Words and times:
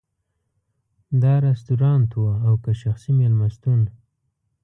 دا 1.21 1.33
رستورانت 1.47 2.11
و 2.17 2.21
او 2.47 2.53
که 2.63 2.71
شخصي 2.81 3.11
مېلمستون. 3.19 3.81